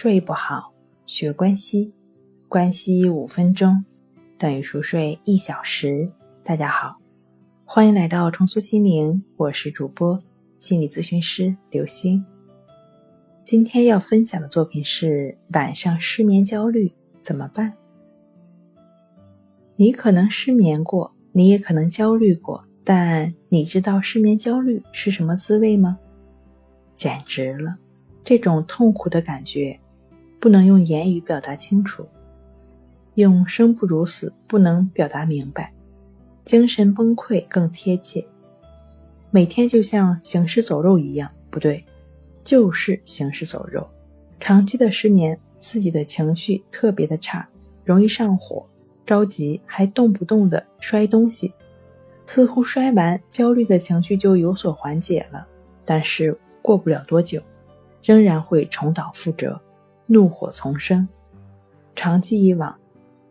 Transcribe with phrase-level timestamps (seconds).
[0.00, 0.72] 睡不好，
[1.06, 1.92] 学关西，
[2.46, 3.84] 关西五分钟
[4.38, 6.08] 等于熟睡一小时。
[6.44, 7.00] 大家好，
[7.64, 10.22] 欢迎来到重塑心灵，我是主播
[10.56, 12.24] 心理咨询师刘星。
[13.42, 17.72] 今天要分享的作品是晚上失眠焦虑怎么办？
[19.74, 25.98] 你可能失眠过，你也可能焦虑过，但你知道失眠焦虑是什么滋味吗？
[26.94, 27.76] 简直了！
[28.22, 29.80] 这种痛苦的感觉，
[30.40, 32.06] 不能用言语表达清楚，
[33.14, 35.72] 用生不如死不能表达明白，
[36.44, 38.26] 精神崩溃更贴切。
[39.30, 41.84] 每天就像行尸走肉一样，不对，
[42.44, 43.86] 就是行尸走肉。
[44.40, 47.48] 长期的失眠，自己的情绪特别的差，
[47.84, 48.64] 容易上火、
[49.04, 51.52] 着急，还动不动的摔东西。
[52.24, 55.46] 似乎摔完，焦虑的情绪就有所缓解了，
[55.84, 57.42] 但是过不了多久。
[58.02, 59.60] 仍然会重蹈覆辙，
[60.08, 61.06] 怒火丛生。
[61.94, 62.76] 长期以往，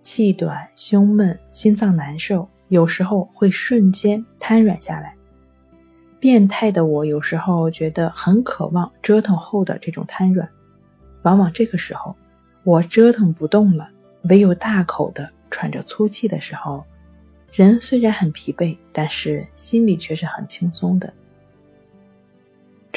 [0.01, 5.15] 气短、胸闷、心脏难受，有时候会瞬间瘫软下来。
[6.19, 10.47] 变态的我有时候觉得很渴望折腾后的这种瘫软，
[11.23, 12.15] 往往这个时候，
[12.63, 13.89] 我折腾不动了，
[14.23, 16.83] 唯有大口的喘着粗气的时候，
[17.51, 21.11] 人虽然很疲惫，但是心里却是很轻松的。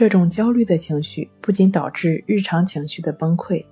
[0.01, 3.63] 这种焦虑的情绪不仅导致日常情绪的崩溃，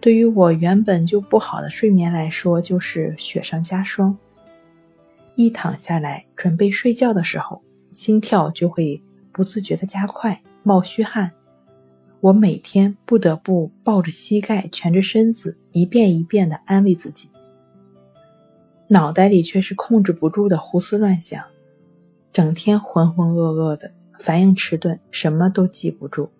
[0.00, 4.16] 对于我原本就不好的睡眠来说，就是雪上加霜。
[5.34, 8.98] 一躺下来准备睡觉的时候，心跳就会
[9.30, 11.30] 不自觉的加快，冒虚汗。
[12.20, 17.28] 我每天不得不抱着膝盖，蜷着身子，一遍一遍的安慰自己，
[18.88, 21.44] 脑袋里却是控制不住的胡思乱想，
[22.32, 23.92] 整天浑浑噩噩的。
[24.18, 26.30] 反应迟钝，什么都记不住。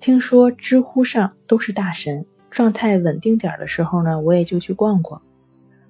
[0.00, 5.20] 听说知乎上都是大神，状态稳定点的时候呢，我也就去逛逛，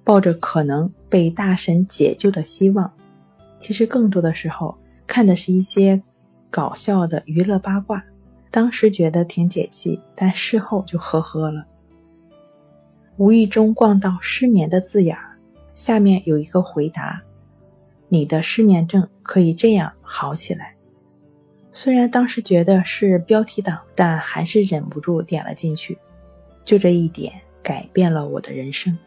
[0.03, 2.91] 抱着可能被大神解救的希望。
[3.59, 4.77] 其实更多的时候
[5.07, 6.01] 看的是一些
[6.49, 8.03] 搞笑的娱乐八卦，
[8.51, 11.65] 当时觉得挺解气，但事后就呵呵了。
[13.17, 15.37] 无意中逛到失眠的字眼儿，
[15.73, 17.21] 下面有一个回答。
[18.07, 20.75] 你的失眠症可以这样好起来。
[21.71, 25.97] 虽然当时觉得是标题党，但还是忍不住点了进去。
[26.63, 28.97] 就这一点改变了我的人生。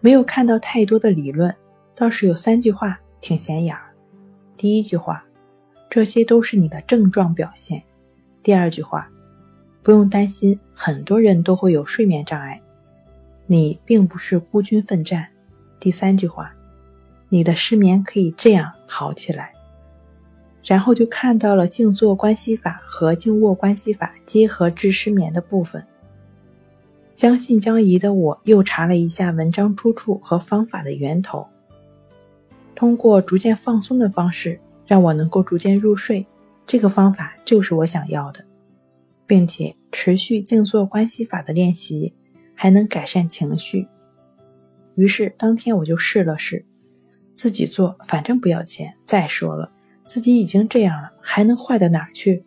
[0.00, 1.54] 没有看到太多的理论，
[1.94, 3.94] 倒是有三句话挺显眼儿。
[4.56, 5.24] 第一句话，
[5.90, 7.82] 这些都是你的症状表现。
[8.42, 9.10] 第二句话，
[9.82, 12.60] 不用担心，很多人都会有睡眠障碍，
[13.46, 15.28] 你并不是孤军奋战。
[15.78, 16.54] 第三句话。
[17.28, 19.52] 你的失眠可以这样好起来，
[20.64, 25.84] 然后就看到了静坐关系法和静卧关系法结合治失眠的部分。
[27.12, 31.46] 将信将疑的我又查了一下文章出处和方法的源头，
[32.74, 36.24] 通过逐渐放松的方式，让我能够逐渐入睡。
[36.64, 38.44] 这个方法就是我想要的，
[39.26, 42.14] 并且持续静坐关系法的练习
[42.54, 43.88] 还能改善情绪。
[44.94, 46.64] 于是当天我就试了试。
[47.38, 48.92] 自己做，反正不要钱。
[49.04, 49.70] 再说了，
[50.04, 52.44] 自己已经这样了，还能坏到哪儿去？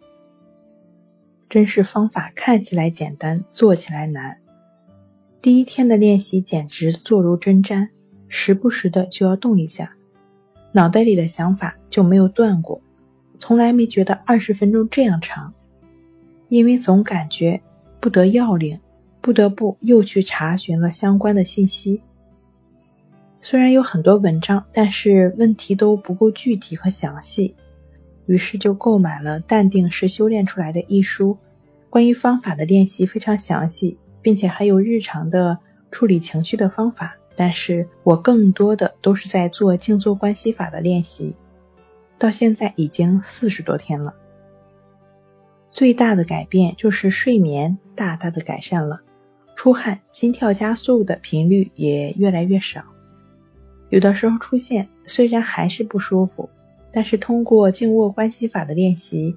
[1.50, 4.38] 真是方法看起来简单，做起来难。
[5.42, 7.88] 第一天的练习简直坐如针毡，
[8.28, 9.96] 时不时的就要动一下，
[10.74, 12.82] 脑袋里的想法就没有断过，
[13.40, 15.54] 从来没觉得二十分钟这样长，
[16.50, 17.62] 因为总感觉
[18.02, 18.78] 不得要领，
[19.22, 22.02] 不得不又去查询了相关的信息。
[23.44, 27.56] 虽然有很多文章，但是问题都不够具体和详细，
[28.28, 31.36] 于是就购买了《淡定是修炼出来的》一书，
[31.90, 35.58] 关于方法的练习非常详细，并且还有日常的
[35.90, 37.18] 处理情绪的方法。
[37.36, 41.36] 但是我更多的都是在做静坐关系法的练习，
[42.20, 44.14] 到现在已经四十多天了。
[45.72, 49.02] 最大的改变就是睡眠大大的改善了，
[49.56, 52.84] 出汗、心跳加速的频率也越来越少。
[53.92, 56.50] 有的时候出现，虽然还是不舒服，
[56.92, 59.36] 但是通过静卧关系法的练习，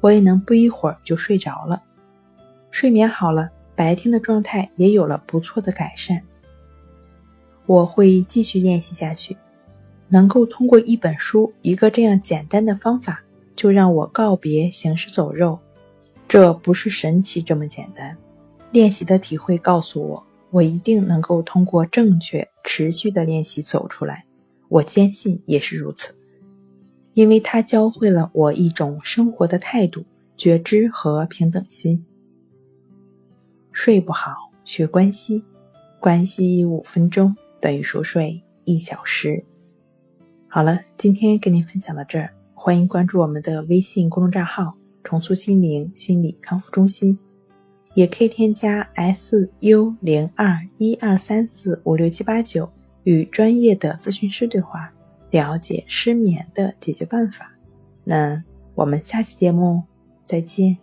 [0.00, 1.82] 我也能不一会儿就睡着了。
[2.70, 6.20] 睡眠好了，白天的状态也有了不错的改善。
[7.66, 9.36] 我会继续练习下去，
[10.08, 13.22] 能够通过一本书一个这样简单的方法，
[13.54, 15.58] 就让我告别行尸走肉，
[16.26, 18.16] 这不是神奇这么简单。
[18.72, 20.26] 练习的体会告诉我。
[20.54, 24.24] 我一定能够通过正确、持续的练习走出来，
[24.68, 26.14] 我坚信也是如此，
[27.12, 30.04] 因为它教会了我一种生活的态度、
[30.36, 32.06] 觉知和平等心。
[33.72, 34.32] 睡不好，
[34.64, 35.44] 学关西，
[35.98, 39.44] 关西五分钟等于熟睡一小时。
[40.46, 44.72] 好了，今天跟您分享到这儿，欢迎关注我们的微信公众账号
[45.02, 47.18] “重塑心灵心理康复中心”，
[47.94, 52.68] 也可以添加 S U 零二一二三四五六七八九
[53.04, 54.92] 与专业的咨询师对话，
[55.30, 57.52] 了解失眠的解决办法。
[58.04, 58.42] 那
[58.74, 59.82] 我们下期节目
[60.26, 60.76] 再见。